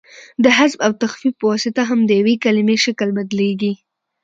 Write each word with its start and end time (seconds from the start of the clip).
د 0.43 0.45
حذف 0.57 0.79
او 0.85 0.91
تخفیف 1.03 1.33
په 1.37 1.45
واسطه 1.51 1.81
هم 1.89 1.99
د 2.05 2.11
یوې 2.19 2.35
کلیمې 2.43 2.77
شکل 2.85 3.09
بدلیږي. 3.17 3.73